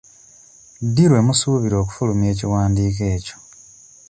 Ddi 0.87 1.03
lwe 1.09 1.19
musuubira 1.27 1.75
okufulumya 1.79 2.27
ekiwandiiko 2.33 3.03
ekyo. 3.15 3.35